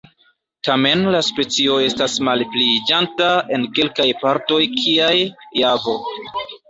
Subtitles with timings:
[0.67, 5.15] Tamen la specio estas malpliiĝanta en kelkaj partoj kiaj
[5.63, 5.99] Javo.